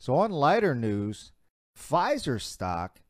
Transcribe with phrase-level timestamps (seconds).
[0.00, 1.32] So on lighter news,
[1.78, 3.02] Pfizer stock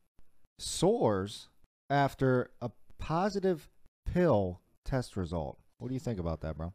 [0.59, 1.47] soars
[1.89, 3.69] after a positive
[4.05, 5.57] pill test result.
[5.77, 6.73] What do you think about that, bro?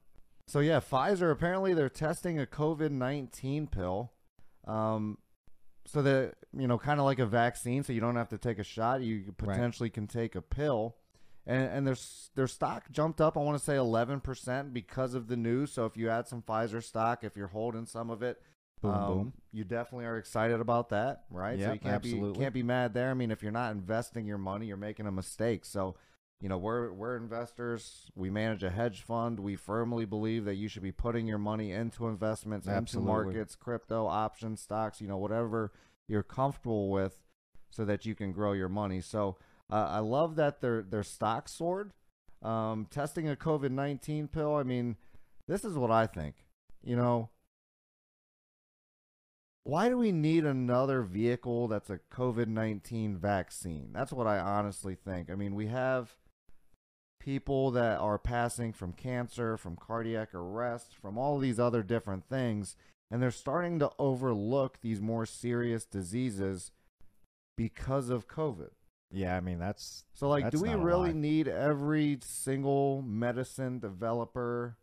[0.48, 4.12] So yeah, Pfizer apparently they're testing a COVID nineteen pill,
[4.66, 5.18] um,
[5.84, 8.58] so that you know, kind of like a vaccine, so you don't have to take
[8.58, 9.02] a shot.
[9.02, 10.96] You potentially can take a pill,
[11.46, 11.96] and and their
[12.36, 13.36] their stock jumped up.
[13.36, 15.72] I want to say eleven percent because of the news.
[15.72, 18.40] So if you add some Pfizer stock, if you're holding some of it,
[18.82, 19.32] Boom, um, boom.
[19.52, 21.58] You definitely are excited about that, right?
[21.58, 23.10] so Yep, you can't be can't be mad there.
[23.10, 25.64] I mean, if you're not investing your money, you're making a mistake.
[25.64, 25.96] So,
[26.40, 28.10] you know, we're we're investors.
[28.14, 29.40] We manage a hedge fund.
[29.40, 33.10] We firmly believe that you should be putting your money into investments, Absolutely.
[33.10, 35.00] into markets, crypto, options, stocks.
[35.00, 35.72] You know, whatever
[36.06, 37.22] you're comfortable with,
[37.70, 39.00] so that you can grow your money.
[39.00, 39.38] So,
[39.70, 41.92] uh, I love that their their stock soared.
[42.42, 44.54] Um, testing a COVID nineteen pill.
[44.54, 44.96] I mean,
[45.48, 46.44] this is what I think.
[46.84, 47.30] You know,
[49.66, 53.90] why do we need another vehicle that's a COVID 19 vaccine?
[53.92, 55.28] That's what I honestly think.
[55.28, 56.14] I mean, we have
[57.18, 62.76] people that are passing from cancer, from cardiac arrest, from all these other different things,
[63.10, 66.70] and they're starting to overlook these more serious diseases
[67.56, 68.70] because of COVID.
[69.10, 74.76] Yeah, I mean that's So, like, That's do we really need every single medicine developer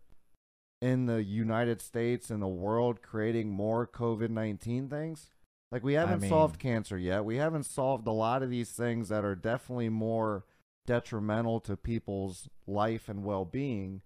[0.84, 5.32] in the United States and the world creating more COVID 19 things?
[5.72, 7.26] Like, we haven't mean- solved cancer yet.
[7.26, 10.46] We haven't solved a lot of these things that are definitely more
[10.86, 14.02] detrimental to people's life and well being.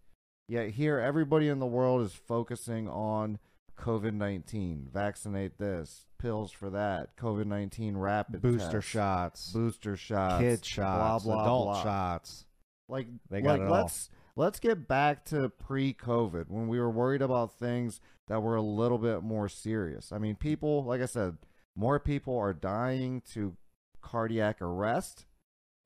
[0.48, 3.40] Yet, here, everybody in the world is focusing on
[3.78, 4.88] COVID 19.
[4.94, 11.26] Vaccinate this, pills for that, COVID 19 rapid booster tests, shots, booster shots, kid shots,
[11.26, 11.84] blah, blah, adult blah.
[11.84, 12.46] shots.
[12.88, 13.72] like They got like it all.
[13.74, 18.62] let's let's get back to pre-COVID when we were worried about things that were a
[18.62, 20.12] little bit more serious.
[20.12, 21.38] I mean, people, like I said,
[21.76, 23.58] more people are dying to
[24.02, 25.26] cardiac arrest,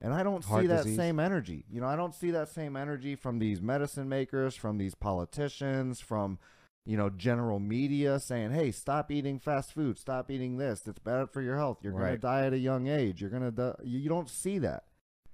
[0.01, 1.65] and I don't Heart see that same energy.
[1.71, 6.01] You know, I don't see that same energy from these medicine makers, from these politicians,
[6.01, 6.37] from
[6.83, 9.99] you know, general media saying, "Hey, stop eating fast food.
[9.99, 10.87] Stop eating this.
[10.87, 11.77] It's bad for your health.
[11.83, 13.21] You're going to die at a young age.
[13.21, 13.75] You're going to.
[13.83, 14.85] You don't see that.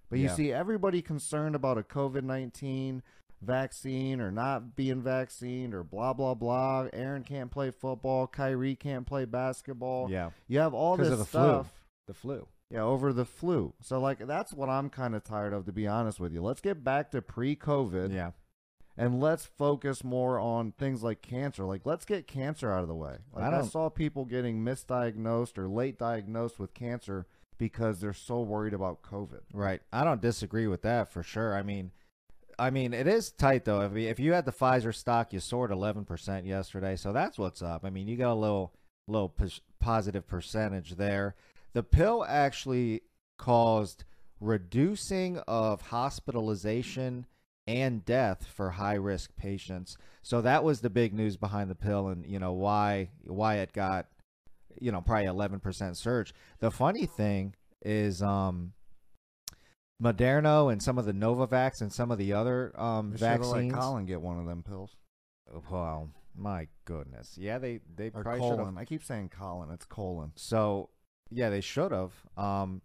[0.09, 0.35] But you Yeah.
[0.35, 3.03] see everybody concerned about a COVID 19
[3.41, 6.87] vaccine or not being vaccinated or blah, blah, blah.
[6.93, 8.25] Aaron can't play football.
[8.27, 10.09] Kyrie can't play basketball.
[10.09, 11.67] Yeah, You have all this of the stuff.
[11.67, 11.73] flu.
[12.07, 12.47] The flu.
[12.69, 13.73] Yeah, over the flu.
[13.81, 16.41] So, like, that's what I'm kind of tired of, to be honest with you.
[16.41, 18.31] Let's get back to pre COVID Yeah,
[18.97, 21.63] and let's focus more on things like cancer.
[21.63, 23.17] Like, let's get cancer out of the way.
[23.33, 27.25] Like, I I, saw people getting misdiagnosed or late diagnosed with cancer
[27.57, 29.41] because they're so worried about COVID.
[29.53, 29.81] right.
[29.91, 31.55] I don't disagree with that for sure.
[31.55, 31.91] I mean,
[32.59, 33.81] I mean it is tight though.
[33.81, 37.61] If if you had the Pfizer stock, you soared eleven percent yesterday, so that's what's
[37.61, 37.85] up.
[37.85, 38.73] I mean, you got a little
[39.07, 41.35] little pos- positive percentage there.
[41.73, 43.01] The pill actually
[43.37, 44.03] caused
[44.39, 47.25] reducing of hospitalization
[47.67, 49.97] and death for high risk patients.
[50.21, 53.73] So that was the big news behind the pill and you know why why it
[53.73, 54.07] got
[54.79, 56.33] you know probably 11% surge.
[56.59, 58.73] The funny thing is um
[60.01, 63.71] Moderna and some of the Novavax and some of the other um They should've let.
[63.73, 64.95] Colin get one of them pills.
[65.71, 67.35] Well, my goodness.
[67.37, 68.77] Yeah, they they Or probably colon.
[68.77, 69.71] I keep saying Colin.
[69.71, 70.33] It's colon.
[70.35, 70.89] so
[71.29, 72.13] yeah, they should have.
[72.37, 72.81] Um,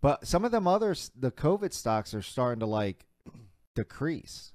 [0.00, 3.06] but some of them others, the COVID stocks are starting to like
[3.74, 4.52] decrease.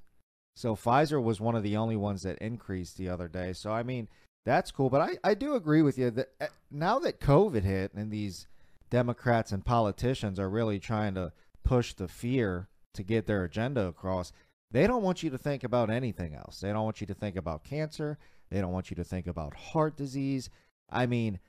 [0.55, 3.51] So Pfizer was one of the only ones that increased the other day.
[3.53, 4.07] So I mean,
[4.45, 4.89] that's cool.
[4.89, 8.47] But I I do agree with you that uh, now that COVID hit and these
[8.89, 11.31] Democrats and politicians are really trying to
[11.63, 14.31] push the fear to get their agenda across.
[14.71, 16.59] They don't want you to think about anything else.
[16.59, 18.17] They don't want you to think about cancer.
[18.49, 20.49] They don't want you to think about heart disease.
[20.89, 21.39] I mean,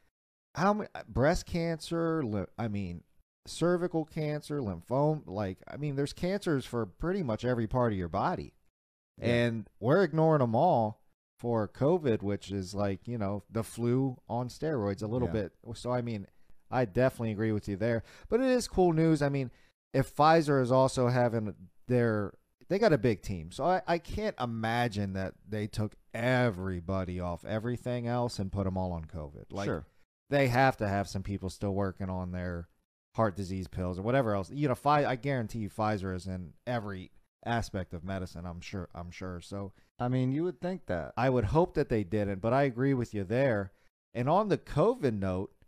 [0.54, 2.22] how many breast cancer?
[2.24, 3.02] Li- I mean,
[3.46, 5.22] cervical cancer, lymphoma.
[5.26, 8.54] Like, I mean, there's cancers for pretty much every part of your body,
[9.18, 9.26] Yeah.
[9.26, 11.00] and we're ignoring them all
[11.38, 15.32] for COVID, which is like you know the flu on steroids a little Yeah.
[15.32, 15.52] bit.
[15.74, 16.26] So I mean,
[16.70, 18.02] I definitely agree with you there.
[18.28, 19.22] But it is cool news.
[19.22, 19.50] I mean,
[19.92, 21.54] if Pfizer is also having
[21.88, 22.32] their
[22.68, 23.52] they got a big team.
[23.52, 28.76] So I, I can't imagine that they took everybody off everything else and put them
[28.76, 29.44] all on COVID.
[29.52, 29.86] Like sure.
[30.30, 32.68] they have to have some people still working on their
[33.14, 34.50] heart disease pills or whatever else.
[34.50, 37.12] You know, Pfi- I guarantee you Pfizer is in every
[37.46, 38.44] aspect of medicine.
[38.44, 38.88] I'm sure.
[38.94, 39.40] I'm sure.
[39.40, 41.12] So I mean, you would think that.
[41.16, 43.72] I would hope that they didn't, but I agree with you there.
[44.12, 45.52] And on the COVID note,